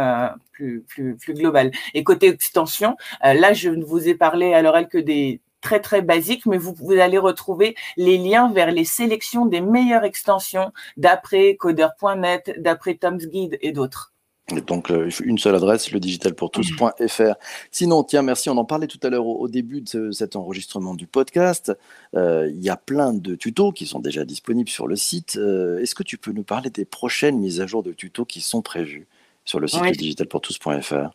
plus, 0.51 0.81
plus, 0.81 1.15
plus 1.15 1.33
global. 1.33 1.71
Et 1.93 2.03
côté 2.03 2.27
extension, 2.27 2.97
là 3.24 3.53
je 3.53 3.69
ne 3.69 3.83
vous 3.83 4.09
ai 4.09 4.15
parlé 4.15 4.53
à 4.53 4.62
l'oreille 4.62 4.89
que 4.89 4.97
des 4.97 5.39
très 5.65 5.79
très 5.79 6.03
basique, 6.03 6.45
mais 6.45 6.60
vous, 6.60 6.75
vous 6.77 6.93
allez 6.93 7.17
retrouver 7.17 7.75
les 7.98 8.19
liens 8.19 8.51
vers 8.51 8.72
les 8.72 8.86
sélections 8.86 9.48
des 9.48 9.62
meilleures 9.62 10.03
extensions 10.03 10.72
d'après 10.95 11.55
Coder.net, 11.55 12.53
d'après 12.60 12.93
Tom's 12.93 13.25
Guide 13.25 13.57
et 13.62 13.72
d'autres. 13.72 14.13
Et 14.55 14.62
donc, 14.62 14.91
euh, 14.91 15.10
une 15.24 15.39
seule 15.39 15.55
adresse, 15.55 15.91
le 15.91 16.00
digitalpourtous.fr. 16.00 17.34
Sinon, 17.72 18.03
tiens, 18.03 18.22
merci, 18.22 18.48
on 18.51 18.57
en 18.57 18.65
parlait 18.65 18.86
tout 18.86 19.00
à 19.01 19.10
l'heure 19.10 19.25
au, 19.25 19.48
début 19.48 19.81
de 19.81 20.12
cet 20.12 20.36
enregistrement 20.36 20.93
du 20.93 21.07
podcast. 21.07 21.75
Euh, 22.15 22.48
il 22.51 22.63
y 22.63 22.69
a 22.69 22.77
plein 22.77 23.12
de 23.12 23.34
tutos 23.34 23.72
qui 23.72 23.88
sont 23.88 24.00
déjà 24.00 24.24
disponibles 24.24 24.69
sur 24.69 24.86
le 24.86 24.95
site. 24.95 25.38
Euh, 25.38 25.79
est-ce 25.79 25.95
que 25.95 26.03
tu 26.03 26.19
peux 26.19 26.31
nous 26.31 26.43
parler 26.43 26.69
des 26.69 26.86
prochaines 26.86 27.39
mises 27.39 27.60
à 27.60 27.65
jour 27.65 27.81
de 27.81 27.91
tutos 27.91 28.25
qui 28.25 28.39
sont 28.39 28.62
prévues 28.62 29.07
sur 29.45 29.60
le 29.60 29.67
site 29.67 29.81
oui. 29.81 29.91
digitalpourtous.fr 29.93 31.10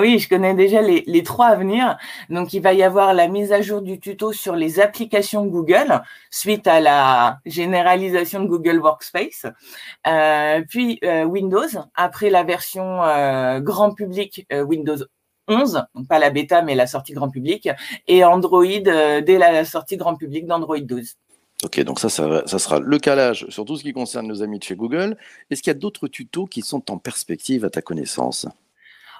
oui, 0.00 0.18
je 0.18 0.28
connais 0.28 0.54
déjà 0.54 0.82
les, 0.82 1.22
trois 1.22 1.48
à 1.48 1.54
venir. 1.54 1.96
Donc, 2.28 2.52
il 2.52 2.60
va 2.60 2.72
y 2.72 2.82
avoir 2.82 3.14
la 3.14 3.28
mise 3.28 3.52
à 3.52 3.62
jour 3.62 3.82
du 3.82 4.00
tuto 4.00 4.32
sur 4.32 4.56
les 4.56 4.80
applications 4.80 5.46
Google 5.46 6.02
suite 6.30 6.66
à 6.66 6.80
la 6.80 7.38
généralisation 7.46 8.42
de 8.42 8.48
Google 8.48 8.78
Workspace. 8.78 9.46
Euh, 10.06 10.62
puis 10.68 10.98
euh, 11.04 11.24
Windows, 11.24 11.68
après 11.94 12.30
la 12.30 12.42
version 12.42 13.02
euh, 13.02 13.60
grand 13.60 13.92
public 13.92 14.46
Windows 14.50 14.96
11, 15.48 15.84
donc 15.94 16.08
pas 16.08 16.18
la 16.18 16.30
bêta, 16.30 16.62
mais 16.62 16.74
la 16.74 16.86
sortie 16.86 17.12
grand 17.12 17.30
public, 17.30 17.68
et 18.06 18.24
Android 18.24 18.64
dès 18.64 19.38
la 19.38 19.64
sortie 19.64 19.96
grand 19.96 20.14
public 20.14 20.46
d'Android 20.46 20.78
12. 20.78 21.16
Ok, 21.62 21.80
donc 21.80 22.00
ça, 22.00 22.08
ça, 22.08 22.42
ça, 22.46 22.58
sera 22.58 22.80
le 22.80 22.98
calage 22.98 23.46
sur 23.50 23.66
tout 23.66 23.76
ce 23.76 23.82
qui 23.82 23.92
concerne 23.92 24.26
nos 24.26 24.42
amis 24.42 24.58
de 24.58 24.64
chez 24.64 24.76
Google. 24.76 25.18
Est-ce 25.50 25.62
qu'il 25.62 25.70
y 25.70 25.76
a 25.76 25.78
d'autres 25.78 26.08
tutos 26.08 26.46
qui 26.46 26.62
sont 26.62 26.90
en 26.90 26.96
perspective 26.96 27.66
à 27.66 27.70
ta 27.70 27.82
connaissance? 27.82 28.46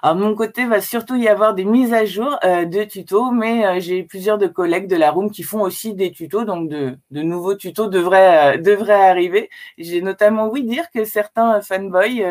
À 0.03 0.15
mon 0.15 0.33
côté, 0.33 0.65
va 0.65 0.81
surtout 0.81 1.15
y 1.15 1.27
avoir 1.27 1.53
des 1.53 1.63
mises 1.63 1.93
à 1.93 2.05
jour 2.05 2.39
euh, 2.43 2.65
de 2.65 2.83
tutos, 2.83 3.29
mais 3.29 3.65
euh, 3.65 3.79
j'ai 3.79 4.01
plusieurs 4.01 4.39
de 4.39 4.47
collègues 4.47 4.87
de 4.87 4.95
la 4.95 5.11
room 5.11 5.29
qui 5.29 5.43
font 5.43 5.61
aussi 5.61 5.93
des 5.93 6.11
tutos, 6.11 6.43
donc 6.43 6.69
de, 6.69 6.97
de 7.11 7.21
nouveaux 7.21 7.53
tutos 7.53 7.87
devraient, 7.87 8.55
euh, 8.55 8.61
devraient 8.61 9.09
arriver. 9.09 9.49
J'ai 9.77 10.01
notamment 10.01 10.47
oui 10.47 10.63
dire 10.63 10.89
que 10.89 11.05
certains 11.05 11.61
fanboys 11.61 12.25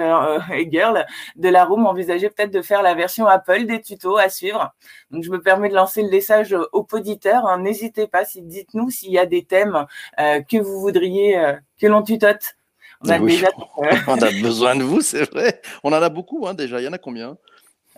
et 0.52 0.68
girls 0.70 1.06
de 1.36 1.48
la 1.48 1.64
room 1.64 1.86
envisageaient 1.86 2.30
peut-être 2.30 2.50
de 2.50 2.62
faire 2.62 2.82
la 2.82 2.94
version 2.94 3.26
Apple 3.26 3.66
des 3.66 3.80
tutos 3.80 4.16
à 4.16 4.28
suivre. 4.28 4.74
Donc 5.12 5.22
je 5.22 5.30
me 5.30 5.40
permets 5.40 5.68
de 5.68 5.74
lancer 5.74 6.02
le 6.02 6.10
message 6.10 6.56
aux 6.72 6.86
auditeurs. 6.92 7.46
Hein. 7.46 7.58
N'hésitez 7.58 8.08
pas, 8.08 8.24
si, 8.24 8.42
dites-nous 8.42 8.90
s'il 8.90 9.12
y 9.12 9.18
a 9.18 9.26
des 9.26 9.44
thèmes 9.44 9.86
que 10.18 10.58
vous 10.58 10.80
voudriez 10.80 11.40
que 11.80 11.86
l'on 11.86 12.02
tutote. 12.02 12.56
On 13.02 13.08
a, 13.08 13.18
déjà... 13.18 13.48
on 14.06 14.18
a 14.20 14.30
besoin 14.42 14.76
de 14.76 14.82
vous, 14.82 15.00
c'est 15.00 15.30
vrai. 15.30 15.60
On 15.82 15.92
en 15.92 16.02
a 16.02 16.08
beaucoup 16.08 16.46
hein, 16.46 16.54
déjà. 16.54 16.80
Il 16.80 16.84
y 16.84 16.88
en 16.88 16.92
a 16.92 16.98
combien? 16.98 17.38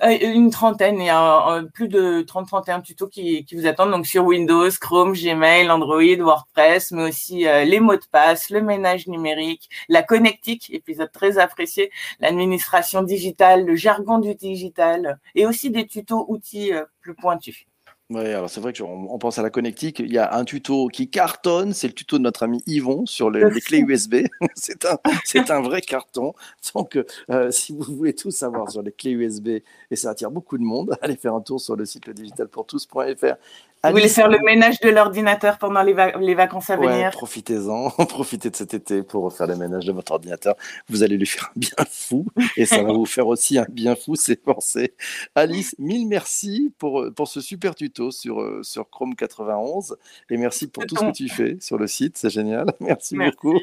Une 0.00 0.50
trentaine, 0.50 1.00
il 1.00 1.06
y 1.06 1.10
a 1.10 1.62
plus 1.74 1.88
de 1.88 2.22
30-31 2.22 2.82
tutos 2.82 3.08
qui, 3.08 3.44
qui, 3.44 3.54
vous 3.56 3.66
attendent 3.66 3.90
donc 3.90 4.06
sur 4.06 4.24
Windows, 4.24 4.70
Chrome, 4.80 5.12
Gmail, 5.12 5.70
Android, 5.70 6.16
WordPress, 6.18 6.92
mais 6.92 7.08
aussi 7.08 7.46
euh, 7.46 7.64
les 7.64 7.78
mots 7.78 7.96
de 7.96 8.06
passe, 8.10 8.50
le 8.50 8.62
ménage 8.62 9.06
numérique, 9.06 9.68
la 9.88 10.02
connectique, 10.02 10.70
épisode 10.72 11.12
très 11.12 11.38
apprécié, 11.38 11.90
l'administration 12.20 13.02
digitale, 13.02 13.64
le 13.66 13.76
jargon 13.76 14.18
du 14.18 14.34
digital 14.34 15.18
et 15.34 15.46
aussi 15.46 15.70
des 15.70 15.86
tutos 15.86 16.24
outils 16.28 16.72
euh, 16.72 16.84
plus 17.00 17.14
pointus. 17.14 17.66
Oui, 18.14 18.26
alors 18.26 18.50
c'est 18.50 18.60
vrai 18.60 18.74
qu'on 18.74 19.18
pense 19.18 19.38
à 19.38 19.42
la 19.42 19.48
connectique. 19.48 20.00
Il 20.00 20.12
y 20.12 20.18
a 20.18 20.34
un 20.34 20.44
tuto 20.44 20.88
qui 20.88 21.08
cartonne, 21.08 21.72
c'est 21.72 21.86
le 21.86 21.94
tuto 21.94 22.18
de 22.18 22.22
notre 22.22 22.42
ami 22.42 22.62
Yvon 22.66 23.06
sur 23.06 23.30
les, 23.30 23.48
clés 23.60 23.80
USB. 23.80 24.16
c'est 24.54 24.84
un, 24.84 24.98
c'est 25.24 25.50
un 25.50 25.62
vrai 25.62 25.80
carton. 25.80 26.34
Donc, 26.74 26.98
euh, 27.30 27.50
si 27.50 27.72
vous 27.72 27.96
voulez 27.96 28.14
tout 28.14 28.30
savoir 28.30 28.70
sur 28.70 28.82
les 28.82 28.92
clés 28.92 29.12
USB, 29.12 29.48
et 29.90 29.96
ça 29.96 30.10
attire 30.10 30.30
beaucoup 30.30 30.58
de 30.58 30.62
monde, 30.62 30.94
allez 31.00 31.16
faire 31.16 31.34
un 31.34 31.40
tour 31.40 31.58
sur 31.58 31.74
le 31.74 31.86
site 31.86 32.10
digitalpourtous.fr. 32.10 33.36
Vous 33.84 33.90
voulez 33.90 34.08
faire 34.08 34.28
le 34.28 34.38
ménage 34.44 34.78
de 34.78 34.90
l'ordinateur 34.90 35.58
pendant 35.58 35.82
les, 35.82 35.94
les, 36.20 36.34
vacances 36.36 36.70
à 36.70 36.76
venir? 36.76 37.10
Profitez-en, 37.10 37.90
profitez 38.06 38.48
de 38.48 38.54
cet 38.54 38.74
été 38.74 39.02
pour 39.02 39.32
faire 39.32 39.48
le 39.48 39.56
ménage 39.56 39.84
de 39.86 39.90
votre 39.90 40.12
ordinateur. 40.12 40.54
Vous 40.88 41.02
allez 41.02 41.16
lui 41.16 41.26
faire 41.26 41.50
un 41.56 41.58
bien 41.58 41.84
fou 41.90 42.24
et 42.56 42.64
ça 42.64 42.80
va 42.80 42.92
vous 42.92 43.06
faire 43.06 43.26
aussi 43.26 43.58
un 43.58 43.66
bien 43.68 43.96
fou, 43.96 44.14
c'est 44.14 44.36
pensé. 44.36 44.94
Alice, 45.34 45.74
mille 45.80 46.06
merci 46.06 46.72
pour, 46.78 47.06
pour 47.16 47.26
ce 47.26 47.40
super 47.40 47.74
tuto 47.74 48.01
sur, 48.10 48.40
euh, 48.40 48.62
sur 48.62 48.88
Chrome 48.90 49.14
91 49.14 49.96
et 50.30 50.36
merci 50.36 50.66
pour 50.66 50.86
tout 50.86 50.96
ce 50.96 51.04
que 51.04 51.12
tu 51.12 51.28
fais 51.28 51.56
sur 51.60 51.78
le 51.78 51.86
site, 51.86 52.16
c'est 52.16 52.30
génial. 52.30 52.66
Merci, 52.80 53.16
merci. 53.16 53.36
beaucoup. 53.36 53.58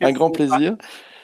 Un 0.00 0.12
grand 0.12 0.30
plaisir. 0.30 0.76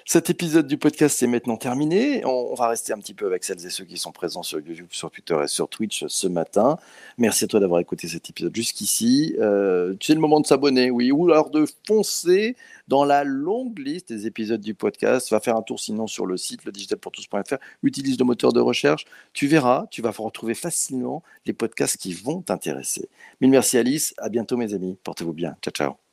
Cet 0.05 0.31
épisode 0.31 0.67
du 0.67 0.79
podcast 0.79 1.23
est 1.23 1.27
maintenant 1.27 1.57
terminé. 1.57 2.25
On, 2.25 2.55
va 2.55 2.69
rester 2.69 2.93
un 2.93 2.99
petit 2.99 3.15
peu 3.15 3.27
avec 3.27 3.45
celles 3.45 3.65
et 3.65 3.71
ceux 3.71 3.85
qui 3.85 3.97
sont 3.97 4.13
présents 4.13 4.43
sur 4.43 4.59
YouTube, 4.59 4.89
sur 4.91 5.11
Twitter 5.11 5.39
et 5.45 5.47
sur 5.47 5.69
Twitch 5.69 6.05
ce 6.09 6.27
matin. 6.27 6.77
Merci 7.19 7.45
à 7.45 7.47
toi 7.47 7.61
d'avoir 7.61 7.81
écouté 7.81 8.09
cet 8.09 8.29
épisode 8.29 8.55
jusqu'ici. 8.55 9.37
Euh, 9.39 9.95
c'est 10.01 10.15
le 10.15 10.21
moment 10.21 10.41
de 10.41 10.47
s'abonner, 10.47 10.91
oui, 10.91 11.13
ou 11.13 11.31
alors 11.31 11.51
de 11.51 11.65
foncer 11.87 12.57
dans 12.89 13.05
la 13.05 13.25
longue 13.25 13.79
liste 13.79 14.13
des 14.13 14.27
épisodes 14.27 14.61
du 14.61 14.75
podcast. 14.75 15.31
Va 15.31 15.41
faire 15.41 15.57
un 15.57 15.63
tour 15.63 15.79
sinon 15.79 16.07
sur 16.07 16.27
le 16.27 16.37
site 16.37 16.65
ledigitalpourtous.fr. 16.65 17.57
Utilise 17.83 18.19
le 18.19 18.25
moteur 18.25 18.53
de 18.53 18.61
recherche. 18.61 19.05
Tu 19.33 19.47
verras, 19.47 19.87
tu 19.91 20.03
vas 20.03 20.11
retrouver 20.11 20.55
facilement 20.55 21.23
les 21.47 21.53
podcasts 21.53 21.97
qui 21.97 22.13
vont 22.13 22.43
t'intéresser. 22.43 23.09
Mille 23.41 23.51
merci 23.51 23.79
Alice. 23.79 24.15
À 24.19 24.29
bientôt 24.29 24.57
mes 24.57 24.75
amis. 24.75 24.99
Portez-vous 25.05 25.33
bien. 25.33 25.57
Ciao 25.63 25.73
ciao. 25.73 26.12